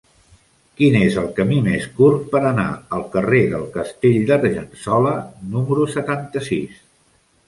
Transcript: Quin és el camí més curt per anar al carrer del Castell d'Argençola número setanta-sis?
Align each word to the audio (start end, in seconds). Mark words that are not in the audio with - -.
Quin 0.77 0.95
és 0.99 1.15
el 1.23 1.27
camí 1.39 1.57
més 1.65 1.83
curt 1.99 2.23
per 2.31 2.39
anar 2.51 2.65
al 2.99 3.05
carrer 3.15 3.41
del 3.51 3.67
Castell 3.75 4.17
d'Argençola 4.31 5.13
número 5.57 5.87
setanta-sis? 5.97 6.81